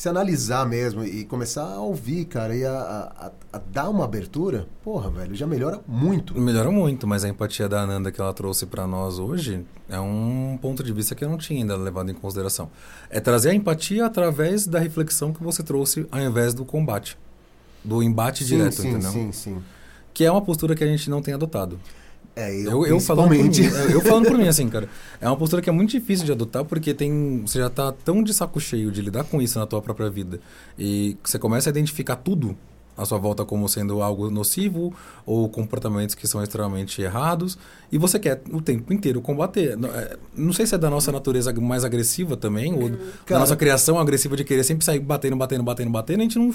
[0.00, 4.66] se analisar mesmo e começar a ouvir, cara, e a, a, a, dar uma abertura,
[4.82, 6.40] porra, velho, já melhora muito.
[6.40, 10.58] Melhora muito, mas a empatia da Ananda que ela trouxe para nós hoje é um
[10.58, 12.70] ponto de vista que eu não tinha ainda levado em consideração.
[13.10, 17.18] É trazer a empatia através da reflexão que você trouxe ao invés do combate.
[17.84, 19.10] Do embate sim, direto, sim, entendeu?
[19.12, 19.62] Sim, sim.
[20.14, 21.78] Que é uma postura que a gente não tem adotado.
[22.36, 23.50] É, eu, eu, eu falando por mim,
[23.92, 24.88] eu falando por mim, assim, cara.
[25.20, 28.22] É uma postura que é muito difícil de adotar porque tem, você já tá tão
[28.22, 30.40] de saco cheio de lidar com isso na tua própria vida.
[30.78, 32.56] E você começa a identificar tudo
[32.96, 37.56] à sua volta como sendo algo nocivo ou comportamentos que são extremamente errados
[37.90, 39.76] e você quer o tempo inteiro combater.
[39.76, 39.90] Não
[40.50, 43.98] é, sei se é da nossa natureza mais agressiva também ou Cara, da nossa criação
[43.98, 46.50] agressiva de querer sempre sair batendo, batendo, batendo, batendo, a gente não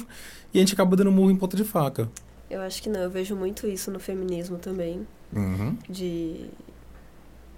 [0.54, 2.10] e a gente acaba dando murro em ponta de faca.
[2.50, 5.06] Eu acho que não, eu vejo muito isso no feminismo também.
[5.34, 5.78] Uhum.
[5.90, 6.50] De,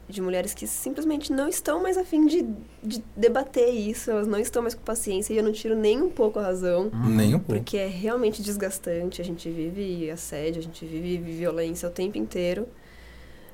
[0.10, 2.48] de mulheres que simplesmente não estão mais afim de,
[2.82, 6.10] de debater isso, elas não estão mais com paciência e eu não tiro nem um
[6.10, 6.90] pouco a razão.
[6.94, 7.10] Uhum.
[7.10, 7.62] Nem um pouco.
[7.62, 12.68] Porque é realmente desgastante, a gente vive assédio, a gente vive violência o tempo inteiro.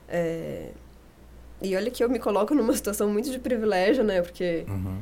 [0.07, 0.69] É...
[1.61, 4.21] E olha que eu me coloco numa situação muito de privilégio, né?
[4.21, 4.99] Porque uhum.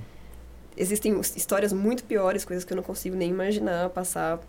[0.78, 4.39] existem histórias muito piores, coisas que eu não consigo nem imaginar passar.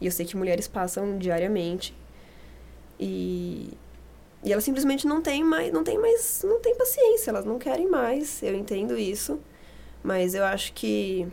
[0.00, 1.94] E eu sei que mulheres passam diariamente.
[2.98, 3.72] E
[4.44, 7.88] e elas simplesmente não têm mais, não têm mais, não têm paciência, elas não querem
[7.88, 8.42] mais.
[8.42, 9.40] Eu entendo isso,
[10.02, 11.26] mas eu acho que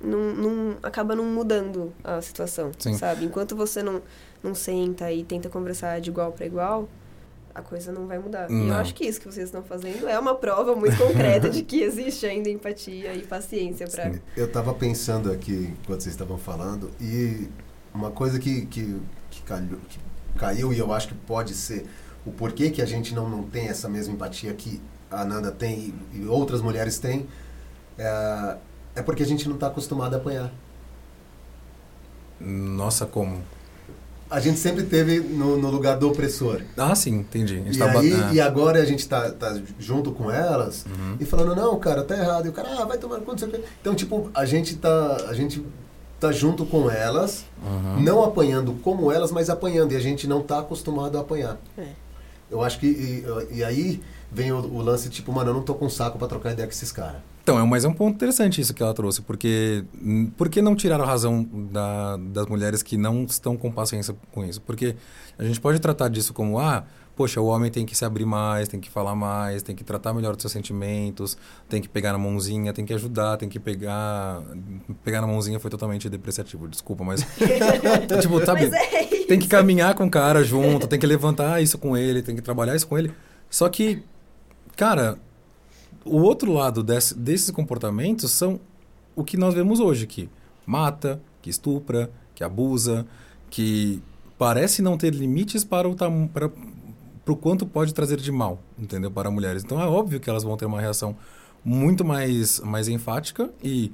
[0.00, 2.94] não, não acaba não mudando a situação, Sim.
[2.98, 3.24] sabe?
[3.24, 4.02] Enquanto você não
[4.42, 6.88] não senta e tenta conversar de igual para igual,
[7.54, 8.48] a coisa não vai mudar.
[8.48, 8.66] Não.
[8.66, 11.62] E eu acho que isso que vocês estão fazendo é uma prova muito concreta de
[11.62, 14.12] que existe ainda empatia e paciência para.
[14.36, 17.48] Eu estava pensando aqui enquanto vocês estavam falando e
[17.94, 19.98] uma coisa que que, que, calhou, que
[20.36, 21.86] caiu e eu acho que pode ser
[22.24, 25.94] o porquê que a gente não, não tem essa mesma empatia que a Ananda tem
[26.12, 27.26] e, e outras mulheres têm
[27.98, 28.56] é,
[28.96, 30.52] é porque a gente não está acostumado a apanhar.
[32.40, 33.42] Nossa, como?
[34.28, 36.60] A gente sempre teve no, no lugar do opressor.
[36.76, 37.62] Ah, sim, entendi.
[37.64, 41.16] E, tá aí, e agora a gente está tá junto com elas uhum.
[41.20, 42.46] e falando, não, cara, tá errado.
[42.46, 43.48] E o cara, ah, vai tomar conta.
[43.80, 45.16] Então, tipo, a gente tá.
[45.28, 45.64] A gente
[46.26, 48.02] tá junto com elas, uhum.
[48.02, 49.92] não apanhando como elas, mas apanhando.
[49.92, 51.56] E a gente não tá acostumado a apanhar.
[51.78, 51.88] É.
[52.50, 52.86] Eu acho que.
[52.86, 56.28] E, e aí vem o, o, lance, tipo, mano, eu não tô com saco para
[56.28, 57.20] trocar ideia com esses caras.
[57.42, 59.84] Então, é, mas é um ponto interessante isso que ela trouxe, porque
[60.36, 64.44] por que não tirar a razão da, das mulheres que não estão com paciência com
[64.44, 64.60] isso?
[64.60, 64.96] Porque
[65.38, 66.84] a gente pode tratar disso como, ah,
[67.16, 70.12] poxa, o homem tem que se abrir mais, tem que falar mais, tem que tratar
[70.12, 74.42] melhor os seus sentimentos, tem que pegar na mãozinha, tem que ajudar, tem que pegar.
[75.02, 77.22] Pegar na mãozinha foi totalmente depreciativo, desculpa, mas.
[78.20, 78.66] tipo, sabe?
[78.66, 82.36] É tem que caminhar com o cara junto, tem que levantar isso com ele, tem
[82.36, 83.12] que trabalhar isso com ele.
[83.50, 84.02] Só que,
[84.76, 85.18] cara,
[86.04, 88.60] o outro lado desse, desses comportamentos são
[89.14, 90.28] o que nós vemos hoje, que
[90.64, 93.06] mata, que estupra, que abusa,
[93.50, 94.02] que
[94.38, 95.96] parece não ter limites para o,
[96.28, 96.50] para,
[97.26, 99.10] para o quanto pode trazer de mal, entendeu?
[99.10, 99.64] Para mulheres.
[99.64, 101.16] Então é óbvio que elas vão ter uma reação
[101.64, 103.90] muito mais, mais enfática e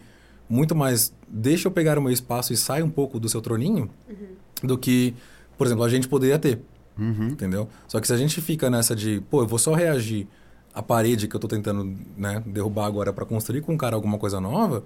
[0.47, 3.89] muito mais deixa eu pegar o meu espaço e sai um pouco do seu troninho
[4.07, 4.69] uhum.
[4.69, 5.15] do que,
[5.57, 6.61] por exemplo, a gente poderia ter.
[6.99, 7.29] Uhum.
[7.29, 7.71] Entendeu?
[7.89, 10.29] Só que se a gente fica nessa de, pô, eu vou só reagir
[10.75, 14.19] à parede que eu tô tentando né, derrubar agora para construir com o cara alguma
[14.19, 14.85] coisa nova,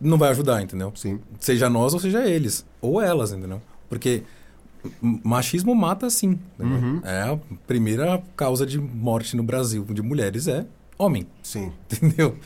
[0.00, 0.92] não vai ajudar, entendeu?
[0.94, 1.18] Sim.
[1.40, 2.64] Seja nós ou seja eles.
[2.80, 3.60] Ou elas, entendeu?
[3.88, 4.22] Porque
[5.00, 6.38] machismo mata sim.
[6.58, 7.00] Uhum.
[7.04, 10.66] É a primeira causa de morte no Brasil de mulheres é
[10.98, 11.26] homem.
[11.42, 11.72] Sim.
[11.90, 12.36] Entendeu?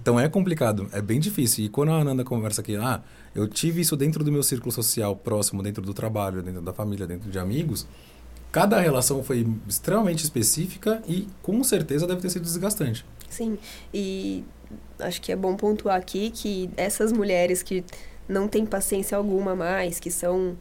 [0.00, 1.64] Então é complicado, é bem difícil.
[1.64, 3.02] E quando a Ananda conversa aqui, ah,
[3.34, 7.06] eu tive isso dentro do meu círculo social próximo, dentro do trabalho, dentro da família,
[7.06, 7.86] dentro de amigos,
[8.50, 13.04] cada relação foi extremamente específica e com certeza deve ter sido desgastante.
[13.28, 13.58] Sim,
[13.92, 14.44] e
[14.98, 17.84] acho que é bom pontuar aqui que essas mulheres que
[18.28, 20.56] não têm paciência alguma mais, que são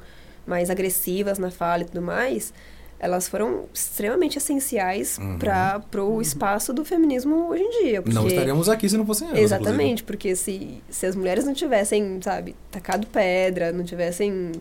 [0.48, 2.54] mais agressivas na fala e tudo mais,
[3.00, 5.38] elas foram extremamente essenciais Uhum.
[5.38, 8.02] para o espaço do feminismo hoje em dia.
[8.02, 8.16] Porque...
[8.16, 9.40] Não estaríamos aqui se não fossem elas.
[9.40, 14.52] Exatamente, porque se, se as mulheres não tivessem, sabe, tacado pedra, não tivessem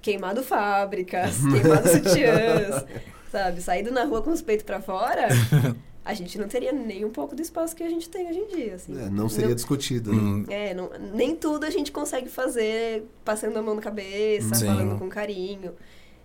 [0.00, 2.84] queimado fábricas, queimado sutiãs,
[3.32, 5.26] sabe, saído na rua com os peitos pra fora,
[6.08, 8.46] a gente não teria nem um pouco do espaço que a gente tem hoje em
[8.46, 8.98] dia, assim.
[8.98, 10.10] É, não seria discutido.
[10.10, 10.18] né?
[10.18, 14.66] Hum, É, não- nem tudo a gente consegue fazer passando a mão na cabeça, Sim.
[14.66, 15.74] falando com carinho.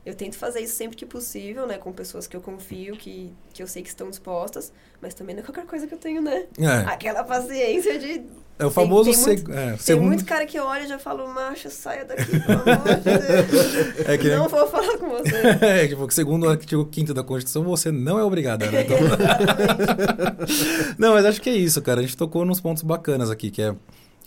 [0.06, 1.78] Eu tento fazer isso sempre que possível, né?
[1.78, 4.74] Com pessoas que eu confio, que, que eu sei que estão dispostas.
[5.02, 6.44] Mas também não é qualquer coisa que eu tenho, né?
[6.60, 8.22] é, Aquela paciência de...
[8.60, 10.08] é o famoso tem seg- muito- é, Tem segundo.
[10.08, 14.08] muito cara que olha e já fala, macho, saia daqui, pelo amor de Deus.
[14.08, 15.32] É que Não vou falar com você.
[15.66, 18.82] É, tipo, segundo o artigo 5 da Constituição, você não é obrigada, né?
[18.82, 18.98] Então-
[20.98, 22.00] não, mas acho que é isso, cara.
[22.00, 23.74] A gente tocou nos pontos bacanas aqui, que é,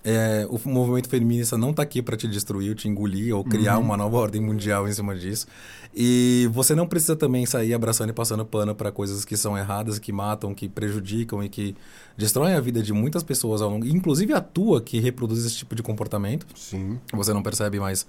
[0.09, 3.97] é, o movimento feminista não tá aqui para te destruir, te engolir ou criar uma
[3.97, 5.49] nova ordem mundial em cima disso.
[5.93, 9.99] E você não precisa também sair abraçando e passando pano para coisas que são erradas,
[9.99, 11.75] que matam, que prejudicam e que
[12.17, 15.75] destroem a vida de muitas pessoas ao longo, inclusive a tua que reproduz esse tipo
[15.75, 17.01] de comportamento Sim.
[17.13, 18.07] você não percebe, mas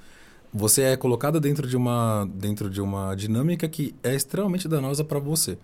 [0.54, 5.18] você é colocado dentro de uma dentro de uma dinâmica que é extremamente danosa para
[5.18, 5.58] você.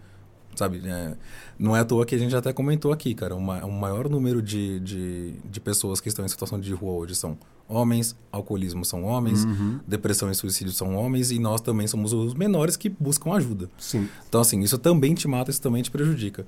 [0.56, 0.82] Sabe?
[0.86, 1.16] É,
[1.58, 3.36] não é à toa que a gente até comentou aqui, cara.
[3.36, 7.16] Uma, um maior número de, de, de pessoas que estão em situação de rua hoje
[7.16, 7.38] são
[7.68, 9.80] homens, alcoolismo são homens, Uhum.
[9.88, 13.70] depressão e suicídio são homens, e nós também somos os menores que buscam ajuda.
[13.80, 14.08] Sim.
[14.28, 16.46] Então, assim, isso também te mata, isso também te prejudica.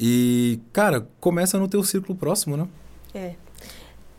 [0.00, 2.66] E, cara, começa no teu círculo próximo, né?
[3.14, 3.34] É.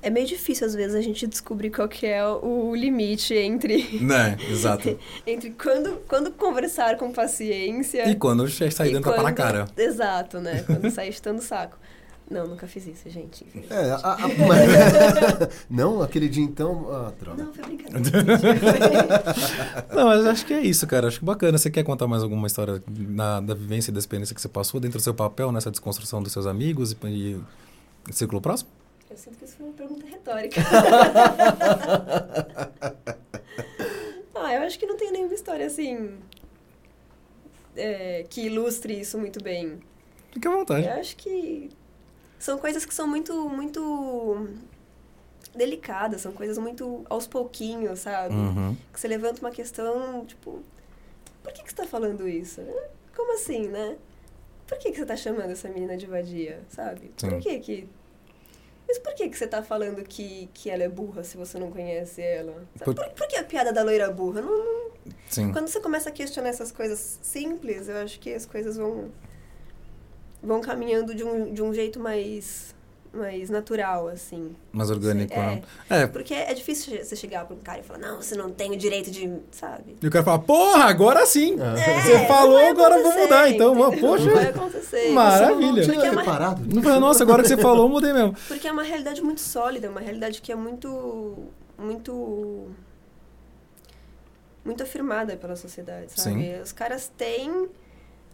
[0.06, 4.38] É meio difícil, às vezes, a gente descobrir qual que é o limite entre, Né,
[4.52, 5.00] exato.
[5.26, 8.08] entre quando, quando conversar com paciência...
[8.08, 9.66] E quando sair dando tapa na quando- cara.
[9.76, 10.62] Exato, né?
[10.68, 11.78] Quando sair chutando o saco.
[12.30, 13.46] Não, nunca fiz isso, gente.
[13.70, 16.88] É, a- a- mas- não, aquele dia então.
[16.92, 17.44] Ah, droga.
[17.44, 18.24] Não, foi brincadeira.
[19.94, 21.08] Não, mas acho que é isso, cara.
[21.08, 21.58] Acho que bacana.
[21.58, 24.80] Você quer contar mais alguma história na, da vivência e da experiência que você passou
[24.80, 27.40] dentro do seu papel nessa desconstrução dos seus amigos e, e
[28.12, 28.70] círculo próximo?
[29.16, 30.60] Eu sinto que isso foi uma pergunta retórica.
[34.36, 36.20] ah, eu acho que não tem nenhuma história assim.
[37.78, 39.80] é, que ilustre isso muito bem.
[40.34, 40.86] Fique à vontade.
[40.86, 41.70] Eu acho que
[42.38, 44.50] são coisas que são muito, muito
[45.56, 48.36] delicadas, são coisas muito aos pouquinhos, sabe?
[48.36, 48.76] Uhum.
[48.92, 50.62] Que você levanta uma questão, tipo,
[51.42, 52.60] por que, que você tá falando isso?
[53.16, 53.96] Como assim, né?
[54.68, 57.14] Por que, que você tá chamando essa menina de vadia, sabe?
[57.16, 57.30] Sim.
[57.30, 57.88] Por que que...
[58.96, 61.70] Mas por que, que você tá falando que, que ela é burra se você não
[61.70, 62.64] conhece ela?
[62.84, 64.42] Por- Por, por que a piada da loira burra?
[64.42, 64.92] Não, não-
[65.30, 65.52] Sim.
[65.52, 69.12] Quando você começa a questionar essas coisas simples, eu acho que as coisas vão
[70.42, 72.74] vão caminhando de um, de um jeito mais
[73.16, 74.56] mais natural, assim.
[74.72, 75.38] Mais orgânico, É.
[75.38, 75.62] né?
[75.90, 76.08] É.
[76.08, 78.78] Porque é difícil você chegar pra um cara e falar, não, você não tem o
[78.78, 79.96] direito de, sabe?
[80.02, 81.56] E o cara fala, porra, agora sim!
[81.60, 82.02] É.
[82.02, 84.00] Você não falou, agora eu vou mudar, então, entendeu?
[84.02, 84.26] poxa.
[84.26, 85.10] Não vai acontecer.
[85.12, 85.84] Maravilha.
[85.84, 86.76] Você não tinha é uma- reparado?
[86.76, 88.36] Não falei, nossa, agora que você falou, eu mudei mesmo.
[88.48, 91.38] Porque é uma realidade muito sólida, uma realidade que é muito.
[91.78, 92.68] muito.
[94.64, 96.42] muito afirmada pela sociedade, sabe?
[96.44, 96.60] Sim.
[96.62, 97.70] Os caras têm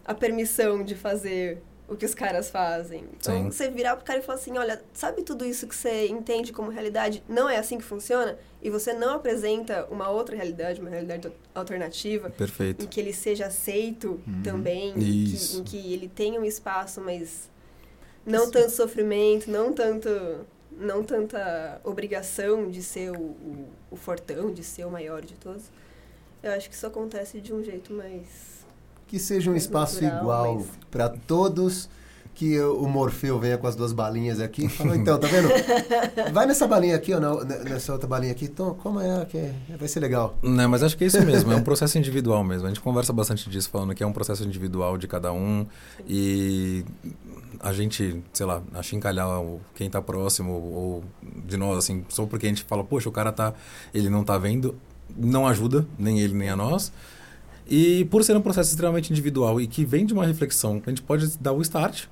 [0.06, 3.04] a permissão de fazer o que os caras fazem.
[3.20, 3.52] Então, Sim.
[3.52, 6.72] você virar pro cara e falar assim: olha, sabe tudo isso que você entende como
[6.72, 8.40] realidade não é assim que funciona?
[8.62, 12.86] E você não apresenta uma outra realidade, uma realidade alternativa, Perfeito.
[12.86, 15.62] em que ele seja aceito também, em Isso.
[15.64, 17.50] que, em que ele tenha um espaço, mas
[18.26, 20.10] não tanto sofrimento, não tanto
[20.72, 25.66] não tanta obrigação de ser o, o, o fortão, de ser o maior de todos.
[26.42, 28.61] Eu acho que isso acontece de um jeito mais
[29.12, 31.90] Que seja um espaço igual mas- pra todos.
[32.34, 35.50] Que o Morfeu venha com as duas balinhas aqui e fala, então, tá vendo?
[36.34, 38.46] Vai nessa balinha aqui, ou não, nessa outra balinha aqui.
[38.46, 39.54] Então, como é que é?
[39.78, 40.36] vai ser legal.
[40.42, 42.66] Não, mas acho que é isso mesmo, é um processo individual mesmo.
[42.66, 45.68] A gente conversa bastante disso, falando que é um processo individual de cada um
[46.08, 46.84] e
[47.60, 51.04] a gente, sei lá, achincalhar o- quem tá próximo ou
[51.46, 53.54] de nós, assim, só porque a gente fala, poxa, o cara tá,
[53.94, 54.74] ele não tá vendo,
[55.16, 56.92] não ajuda, nem ele nem a nós.
[57.72, 61.02] E por ser um processo extremamente individual e que vem de uma reflexão, a gente
[61.02, 62.04] pode dar o start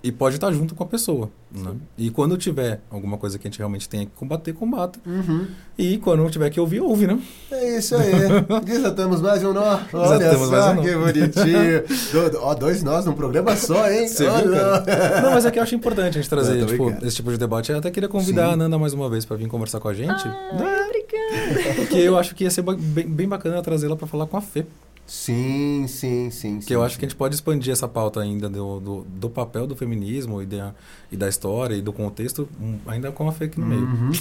[0.00, 1.28] e pode estar junto com a pessoa.
[1.50, 1.72] Né?
[1.98, 4.98] E quando tiver alguma coisa que a gente realmente tenha que combater, combata.
[5.04, 5.46] Uhum.
[5.76, 7.20] E quando tiver que ouvir, ouve, né?
[7.50, 8.10] É isso aí.
[8.64, 9.78] Desatamos mais um nó.
[9.92, 10.82] Olha Desatamos só mais um nó.
[10.82, 11.82] que bonitinho.
[12.30, 14.06] Do- ó, dois nós num programa só, hein?
[14.08, 14.82] Você viu, Olha.
[14.82, 15.20] cara?
[15.22, 17.38] Não, mas é que eu acho importante a gente trazer Não, tipo, esse tipo de
[17.38, 17.70] debate.
[17.72, 18.52] Eu até queria convidar Sim.
[18.54, 20.26] a Nanda mais uma vez para vir conversar com a gente.
[20.26, 20.86] Ah, né?
[20.86, 21.74] obrigada.
[21.76, 24.64] Porque eu acho que ia ser bem, bem bacana trazê-la para falar com a Fê.
[25.06, 26.58] Sim, sim, sim.
[26.60, 29.66] Que eu acho que a gente pode expandir essa pauta ainda do, do, do papel
[29.66, 30.74] do feminismo e da,
[31.10, 33.82] e da história e do contexto, um, ainda com a aqui no meio.
[33.82, 34.12] Uhum.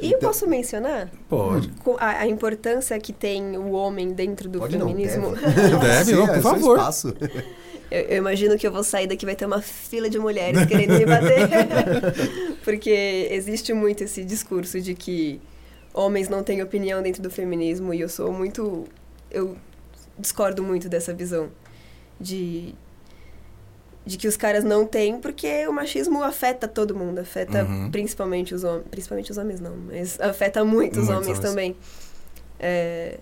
[0.00, 1.70] E eu Então- posso mencionar Pode.
[1.98, 5.34] a, a importância que tem o homem dentro do Pode não, feminismo?
[5.34, 5.78] deve.
[5.78, 6.76] Deve, Sim, não, é por seu favor.
[6.78, 7.14] espaço.
[7.90, 10.92] Eu, eu imagino que eu vou sair daqui vai ter uma fila de mulheres querendo
[10.92, 11.48] me bater.
[12.62, 15.40] Porque existe muito esse discurso de que
[15.94, 18.84] homens não têm opinião dentro do feminismo e eu sou muito.
[19.30, 19.56] Eu
[20.18, 21.48] discordo muito dessa visão
[22.20, 22.74] de.
[24.06, 27.90] De que os caras não têm, porque o machismo afeta todo mundo, afeta Uhum.
[27.90, 28.86] principalmente os homens.
[28.90, 31.40] Principalmente os homens não, mas afeta muito os homens homens.
[31.40, 31.76] também.
[32.58, 33.18] É,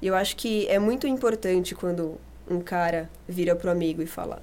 [0.00, 2.16] e eu acho que é muito importante quando
[2.48, 4.40] um cara vira pro amigo e fala: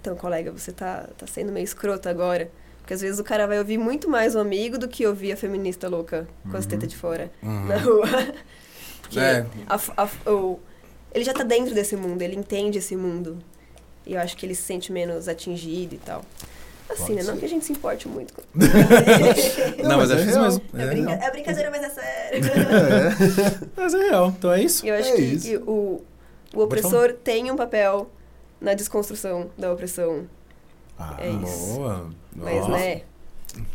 [0.00, 2.48] Então, colega, você tá, tá sendo meio escroto agora.
[2.80, 5.36] Porque às vezes o cara vai ouvir muito mais o amigo do que ouvir a
[5.36, 7.64] feminista louca com as tetas de fora Uhum.
[7.66, 8.06] na rua.
[9.02, 9.46] Porque É.
[9.66, 9.80] a
[10.26, 10.60] a o-
[11.14, 13.38] ele já tá dentro desse mundo, ele entende esse mundo.
[14.06, 16.22] E eu acho que ele se sente menos atingido e tal.
[16.90, 17.22] Assim, né?
[17.22, 18.42] Não que a gente se importe muito com.
[19.82, 20.42] Não, mas mas é é isso real.
[20.44, 20.62] mesmo.
[20.74, 21.22] É, É, brinca- real.
[21.22, 22.44] é brincadeira, mas é sério.
[23.64, 23.68] É.
[23.76, 24.28] Mas é real.
[24.36, 24.86] Então é isso.
[24.86, 25.46] Eu acho É que, isso.
[25.48, 26.02] que o,
[26.54, 28.10] o opressor tem um papel
[28.60, 30.26] na desconstrução da opressão.
[30.98, 31.74] Ah, É isso.
[31.74, 32.10] Boa.
[32.36, 32.68] Mas, Ó.
[32.68, 33.02] né,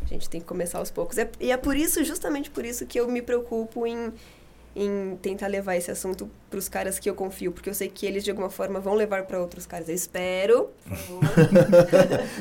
[0.03, 1.17] a gente tem que começar aos poucos.
[1.17, 4.13] É- E é por isso, justamente por isso, que eu me preocupo em,
[4.75, 7.51] em tentar levar esse assunto pros caras que eu confio.
[7.51, 9.87] Porque eu sei que eles, de alguma forma, vão levar pra outros caras.
[9.89, 11.19] Eu espero, por favor.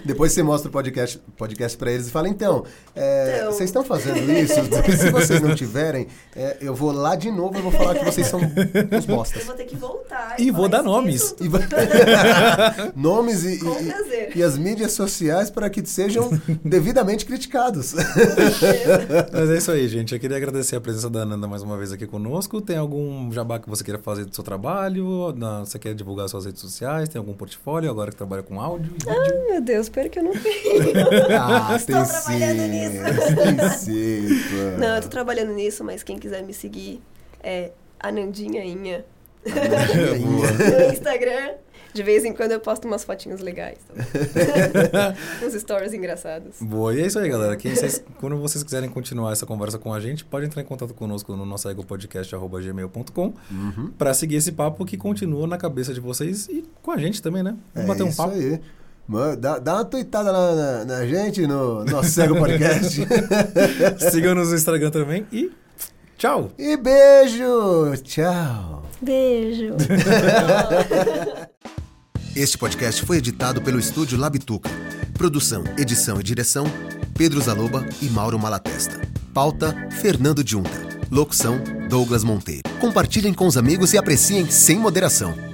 [0.04, 3.52] Depois você mostra o podcast, podcast pra eles e fala, então, é, Então.
[3.52, 4.54] vocês estão fazendo isso?
[4.98, 8.26] Se vocês não tiverem, é, eu vou lá de novo e vou falar que vocês
[8.26, 9.44] são uns eu bostas.
[9.44, 10.36] vou ter que voltar.
[10.38, 11.34] E vou falar dar nomes.
[11.40, 11.48] E
[12.96, 16.30] Nomes e, e- e as mídias sociais para que sejam
[16.64, 17.94] devidamente criticados.
[19.32, 20.14] Mas é isso aí, gente.
[20.14, 22.60] Eu queria agradecer a presença da Nanda mais uma vez aqui conosco.
[22.60, 25.32] Tem algum jabá que você queira fazer do seu trabalho?
[25.36, 27.08] Na- Você quer divulgar suas redes sociais?
[27.08, 29.08] Tem algum portfólio agora que trabalha com áudio vídeo?
[29.10, 31.06] Ai, meu Deus, espero que eu não tenha.
[31.40, 32.98] Ah, Estou tem trabalhando sim, nisso.
[33.84, 34.76] Tem sim.
[34.78, 37.00] Não, eu tô trabalhando nisso, mas quem quiser me seguir
[37.42, 39.04] é Anandinhainha
[39.46, 41.54] no Instagram.
[41.98, 43.78] De vez em quando eu posto umas fotinhas legais.
[45.44, 46.54] Uns stories engraçados.
[46.60, 47.56] Boa, e é isso aí, galera.
[47.56, 50.94] Quem vocês- quando vocês quiserem continuar essa conversa com a gente, pode entrar em contato
[50.94, 53.90] conosco no nosso egopodcast.gmail.com Uhum.
[53.98, 57.42] para seguir esse papo que continua na cabeça de vocês e com a gente também,
[57.42, 57.56] né?
[57.74, 58.34] É Vamos bater um isso papo.
[58.34, 58.60] aí.
[59.08, 63.00] Mano, dá, dá uma tuitada lá na, na gente, no nosso Cego Podcast.
[64.12, 65.50] Siga-nos no Instagram também e
[66.16, 66.52] tchau!
[66.56, 67.96] e beijo!
[68.04, 68.84] Tchau!
[69.02, 69.74] Beijo.
[72.38, 74.70] Este podcast foi editado pelo estúdio Labituca.
[75.12, 76.66] Produção, edição e direção:
[77.12, 79.00] Pedro Zaloba e Mauro Malatesta.
[79.34, 80.70] Pauta: Fernando Junta.
[81.10, 82.62] Locução: Douglas Monteiro.
[82.78, 85.47] Compartilhem com os amigos e apreciem sem moderação.